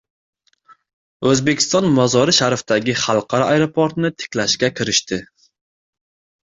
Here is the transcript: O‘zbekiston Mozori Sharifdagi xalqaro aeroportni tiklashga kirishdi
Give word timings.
O‘zbekiston 1.31 1.89
Mozori 1.99 2.35
Sharifdagi 2.39 2.97
xalqaro 3.05 3.51
aeroportni 3.53 4.13
tiklashga 4.25 4.75
kirishdi 4.81 5.23